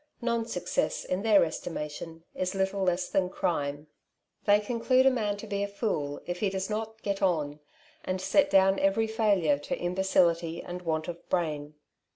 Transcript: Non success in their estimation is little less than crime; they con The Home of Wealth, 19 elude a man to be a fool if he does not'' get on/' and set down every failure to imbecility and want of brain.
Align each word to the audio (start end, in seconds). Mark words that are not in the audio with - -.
Non 0.19 0.45
success 0.47 1.05
in 1.05 1.21
their 1.21 1.45
estimation 1.45 2.23
is 2.33 2.55
little 2.55 2.81
less 2.81 3.07
than 3.07 3.29
crime; 3.29 3.85
they 4.45 4.59
con 4.59 4.79
The 4.79 4.81
Home 4.81 4.81
of 4.81 4.89
Wealth, 4.89 4.89
19 4.89 4.97
elude 4.97 5.05
a 5.05 5.11
man 5.11 5.37
to 5.37 5.45
be 5.47 5.61
a 5.63 5.67
fool 5.67 6.21
if 6.25 6.39
he 6.39 6.49
does 6.49 6.71
not'' 6.71 6.99
get 7.03 7.21
on/' 7.21 7.59
and 8.03 8.19
set 8.19 8.49
down 8.49 8.79
every 8.79 9.05
failure 9.05 9.59
to 9.59 9.77
imbecility 9.77 10.59
and 10.59 10.81
want 10.81 11.07
of 11.07 11.29
brain. 11.29 11.75